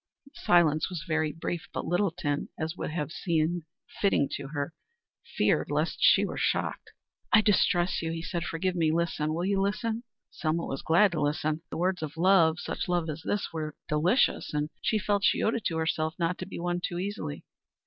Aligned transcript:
The 0.25 0.31
silence 0.33 0.89
was 0.89 1.03
very 1.07 1.31
brief, 1.31 1.67
but 1.71 1.85
Littleton, 1.85 2.49
as 2.57 2.75
would 2.75 2.89
have 2.89 3.11
seemed 3.11 3.65
fitting 4.01 4.27
to 4.31 4.47
her, 4.47 4.73
feared 5.37 5.69
lest 5.69 5.97
she 6.01 6.25
were 6.25 6.39
shocked. 6.39 6.91
"I 7.31 7.41
distress 7.41 8.01
you," 8.01 8.11
he 8.11 8.23
said. 8.23 8.43
"Forgive 8.43 8.73
me. 8.73 8.91
Listen 8.91 9.35
will 9.35 9.45
you 9.45 9.61
listen?" 9.61 10.01
Selma 10.31 10.65
was 10.65 10.81
glad 10.81 11.11
to 11.11 11.21
listen. 11.21 11.61
The 11.69 11.77
words 11.77 12.01
of 12.01 12.17
love, 12.17 12.57
such 12.59 12.89
love 12.89 13.11
as 13.11 13.21
this, 13.23 13.49
were 13.53 13.75
delicious, 13.87 14.55
and 14.55 14.71
she 14.81 14.97
felt 14.97 15.23
she 15.23 15.43
owed 15.43 15.53
it 15.53 15.65
to 15.65 15.77
herself 15.77 16.15
not 16.17 16.39
to 16.39 16.47
be 16.47 16.57
won 16.59 16.81
too 16.83 16.97
easily. 16.97 17.45